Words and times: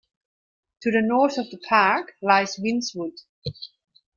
To 0.81 0.89
the 0.89 1.03
north 1.03 1.37
of 1.37 1.51
the 1.51 1.59
park 1.69 2.13
lies 2.23 2.57
Winn's 2.57 2.91
Wood. 2.95 3.13